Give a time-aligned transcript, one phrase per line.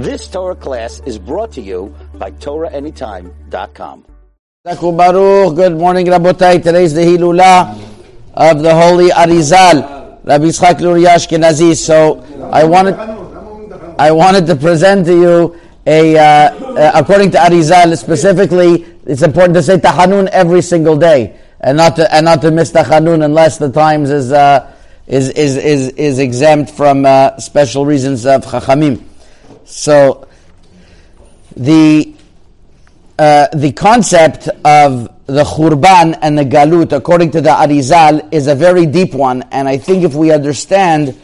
[0.00, 4.06] This Torah class is brought to you by TorahAnytime.com.
[4.64, 6.62] Good morning, Rabotai.
[6.62, 7.78] Today's the Hilula
[8.32, 11.76] of the Holy Arizal, Rabbi Yitzchak Luria Ashkenazi.
[11.76, 12.94] So I wanted,
[13.98, 19.54] I wanted to present to you a, uh, uh, according to Arizal specifically, it's important
[19.56, 23.58] to say Tahanun every single day and not to, and not to miss Tachanun unless
[23.58, 24.74] the times is, uh,
[25.06, 29.09] is, is, is, is exempt from uh, special reasons of Chachamim.
[29.70, 30.26] So
[31.56, 32.12] the
[33.18, 38.54] uh, the concept of the Khurban and the Galut, according to the Arizal, is a
[38.54, 41.20] very deep one, and I think if we understand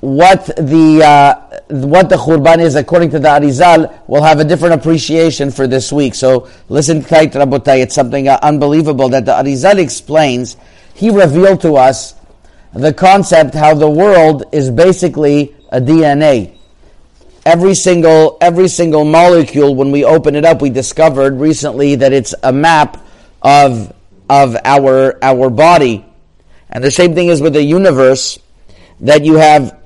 [0.00, 4.74] what the uh, what the Khurban is, according to the Arizal, we'll have a different
[4.74, 6.14] appreciation for this week.
[6.14, 7.82] So listen tight, Rabotai.
[7.82, 10.56] It's something uh, unbelievable that the Arizal explains.
[10.94, 12.14] He revealed to us
[12.72, 16.57] the concept how the world is basically a DNA
[17.48, 22.34] every single every single molecule when we open it up we discovered recently that it's
[22.42, 23.02] a map
[23.40, 23.94] of
[24.28, 26.04] of our our body.
[26.68, 28.38] And the same thing is with the universe
[29.00, 29.78] that you have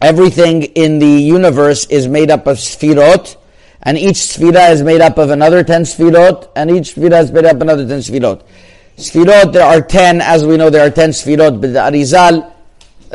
[0.00, 1.06] everything in the
[1.38, 3.36] universe is made up of sfirot
[3.82, 7.46] and each sfira is made up of another 10 sfirot and each sfira is made
[7.46, 8.42] up of another 10 sfirot
[8.98, 12.52] sfirot there are 10 as we know there are 10 sfirot but the arizal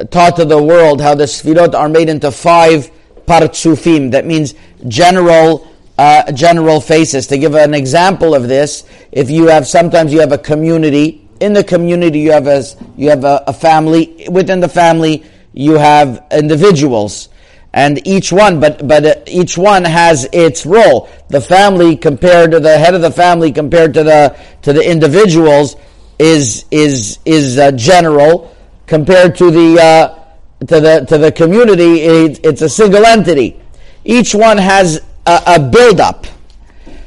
[0.09, 2.89] taught to the world how the sfirot are made into five
[3.25, 4.11] partsufim.
[4.11, 4.55] That means
[4.87, 7.27] general uh, general faces.
[7.27, 11.27] To give an example of this, if you have sometimes you have a community.
[11.39, 12.63] In the community, you have a
[12.97, 14.27] you have a, a family.
[14.29, 17.29] Within the family, you have individuals
[17.73, 21.09] and each one, but but uh, each one has its role.
[21.29, 25.77] The family compared to the head of the family compared to the to the individuals
[26.19, 28.55] is is is uh, general
[28.87, 30.20] compared to the uh,
[30.67, 33.59] to the to the community, it, it's a single entity.
[34.03, 36.27] Each one has a, a build-up.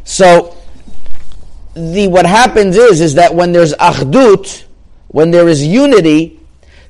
[0.05, 0.57] So
[1.75, 4.65] the what happens is is that when there's achdut,
[5.09, 6.41] when there is unity,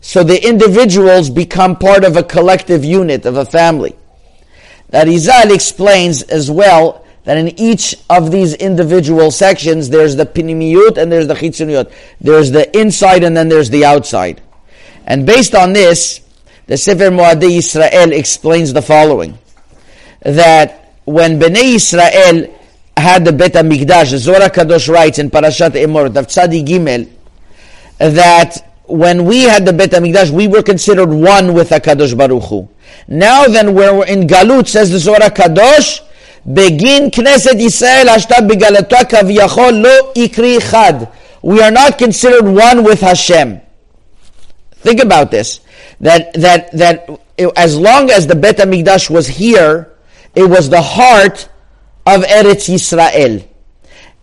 [0.01, 3.97] so the individuals become part of a collective unit of a family.
[4.89, 10.99] The Arizal explains as well that in each of these individual sections there's the pinimiyut
[10.99, 11.93] and there's the chitzuniyut.
[12.21, 14.43] There's the inside and then there's the outside.
[15.07, 16.21] And based on this,
[16.67, 19.39] the Sefer Moadei Israel explains the following
[20.21, 22.55] that when Bnei Israel
[22.97, 27.09] had the Bet HaMikdash, Zohar Kadosh writes in Parashat Emor, Tzadi Gimel,
[27.99, 32.69] that when we had the Bet HaMikdash, we were considered one with HaKadosh Baruch Hu.
[33.09, 36.01] Now then, we're in Galut, says the Zohar Kadosh,
[36.53, 41.11] begin Knesset Israel Ashtat Begalatah Kaviyachol Lo Ikri Chad.
[41.43, 43.61] We are not considered one with Hashem.
[44.77, 45.61] Think about this
[46.05, 49.91] that that that it, as long as the Bet Hamikdash was here,
[50.35, 51.49] it was the heart
[52.07, 53.47] of Eretz Yisrael,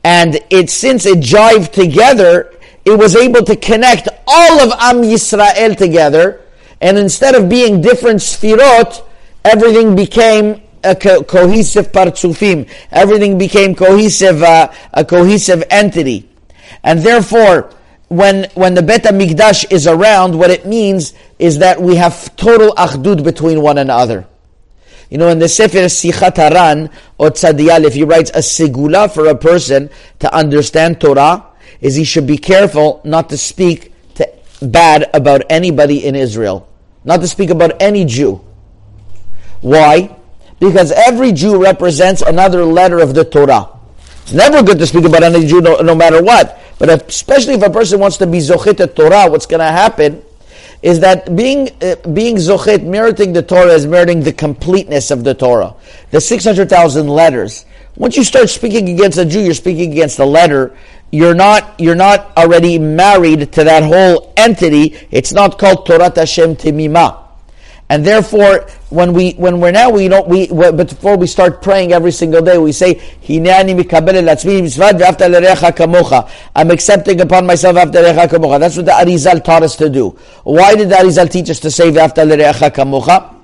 [0.04, 2.54] and it since it jived together,
[2.86, 6.42] it was able to connect all of Am Yisrael together,
[6.82, 9.04] and instead of being different sfirot,
[9.44, 12.70] everything became a co- cohesive partsufim.
[12.92, 16.30] Everything became cohesive, uh, a cohesive entity,
[16.84, 17.72] and therefore
[18.12, 22.76] when when the Bet Hamikdash is around, what it means is that we have total
[22.76, 24.28] achdut between one another.
[25.10, 29.28] You know, in the Sefer Sichat Haran or Tzadiyal, if he writes a segula for
[29.28, 29.90] a person
[30.20, 31.46] to understand Torah,
[31.80, 34.30] is he should be careful not to speak to
[34.62, 36.68] bad about anybody in Israel,
[37.06, 38.42] not to speak about any Jew.
[39.62, 40.14] Why?
[40.60, 43.70] Because every Jew represents another letter of the Torah.
[44.24, 46.61] It's never good to speak about any Jew, no, no matter what.
[46.82, 50.24] But especially if a person wants to be zochet Torah, what's going to happen
[50.82, 55.36] is that being uh, being zochet, meriting the Torah, is meriting the completeness of the
[55.36, 55.76] Torah.
[56.10, 57.68] The six hundred thousand letters.
[57.98, 60.76] Once you start speaking against a Jew, you're speaking against the letter.
[61.12, 64.98] You're not you're not already married to that whole entity.
[65.12, 67.21] It's not called Torah Hashem Timima.
[67.92, 71.92] And therefore, when we when we're now we don't we but before we start praying
[71.92, 73.02] every single day, we say
[76.56, 78.60] I'm accepting upon myself after kamocha.
[78.62, 80.18] That's what the Arizal taught us to do.
[80.46, 83.36] Why did the Arizal teach us to say after kamocha?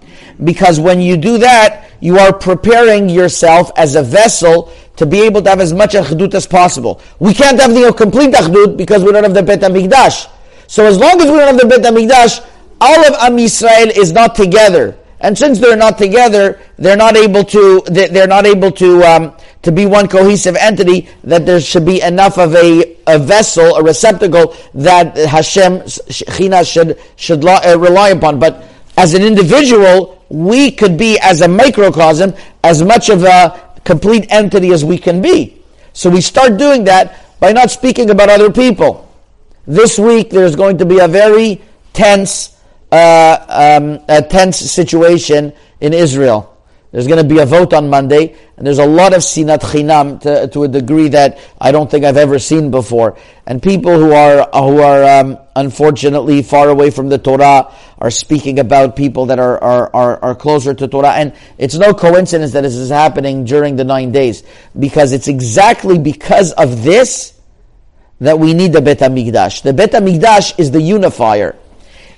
[0.42, 5.42] Because when you do that, you are preparing yourself as a vessel to be able
[5.42, 7.02] to have as much achdut as possible.
[7.20, 10.30] We can't have the complete achdut because we don't have the Bet HaMikdash.
[10.68, 12.46] So as long as we don't have the Bet HaMikdash,
[12.80, 14.98] all of Am Yisrael is not together.
[15.20, 19.34] And since they're not together, they're not able to, they're not able to, um,
[19.64, 23.84] to be one cohesive entity, that there should be enough of a, a vessel, a
[23.84, 28.40] receptacle that Hashem, China should, should uh, rely upon.
[28.40, 28.64] But
[28.96, 34.72] as an individual, we could be as a microcosm as much of a complete entity
[34.72, 35.64] as we can be.
[35.94, 39.12] So we start doing that by not speaking about other people.
[39.66, 41.62] This week there's going to be a very
[41.94, 42.57] tense,
[42.92, 46.54] uh, um, a tense situation in Israel.
[46.92, 50.22] There's going to be a vote on Monday, and there's a lot of sinat chinam
[50.22, 53.18] to, to a degree that I don't think I've ever seen before.
[53.46, 58.60] And people who are who are um, unfortunately far away from the Torah are speaking
[58.60, 61.12] about people that are, are, are, are, closer to Torah.
[61.12, 64.44] And it's no coincidence that this is happening during the nine days,
[64.80, 67.38] because it's exactly because of this
[68.22, 69.62] that we need the Bet HaMikdash.
[69.62, 71.56] The Bet HaMikdash is the unifier.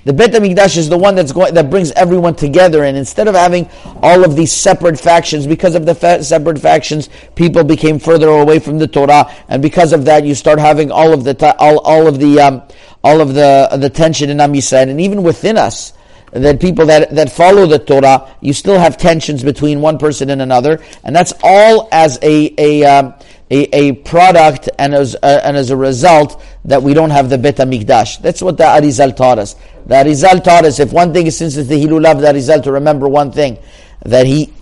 [0.04, 2.84] The Bet HaMikdash is the one that's going, that brings everyone together.
[2.84, 3.68] And instead of having
[4.02, 8.60] all of these separate factions, because of the fa- separate factions, people became further away
[8.60, 9.30] from the Torah.
[9.48, 12.40] And because of that, you start having all of the, ta- all, all of the,
[12.40, 12.62] um,
[13.04, 14.88] all of the, the tension in Am Yisrael.
[14.88, 15.92] And even within us,
[16.32, 20.40] that people that, that follow the Torah, you still have tensions between one person and
[20.40, 20.80] another.
[21.04, 23.14] And that's all as a, a, um,
[23.50, 27.38] a, a product and as, uh, and as a result that we don't have the
[27.38, 28.22] Bet HaMikdash.
[28.22, 29.54] That's what the Arizal taught us.
[29.86, 32.62] The Arizal taught us, if one thing is since it's the Hilula of the Arizal,
[32.62, 33.58] to remember one thing,
[34.04, 34.52] that he,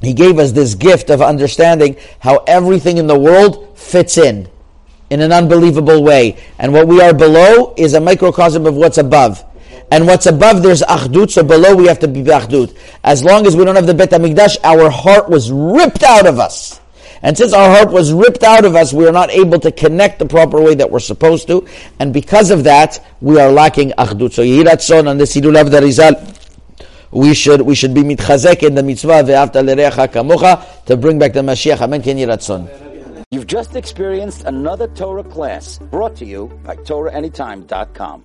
[0.00, 4.48] he gave us this gift of understanding how everything in the world fits in,
[5.10, 6.42] in an unbelievable way.
[6.58, 9.44] And what we are below is a microcosm of what's above.
[9.92, 12.74] And what's above, there's achdut, so below we have to be achdut.
[13.04, 16.38] As long as we don't have the Bet HaMikdash, our heart was ripped out of
[16.38, 16.80] us.
[17.22, 20.18] And since our heart was ripped out of us, we are not able to connect
[20.18, 21.66] the proper way that we're supposed to.
[21.98, 24.32] And because of that, we are lacking achdut.
[24.32, 26.40] So Yiratzon on the Sidul of the Arizal,
[27.10, 31.32] we should we should be mitchazek in the mitzvah ve'afta lerecha kamocha to bring back
[31.32, 31.80] the Mashiach.
[31.80, 32.02] Amen.
[32.02, 33.24] Ken.
[33.30, 38.22] You've just experienced another Torah class brought to you by TorahAnytime.com.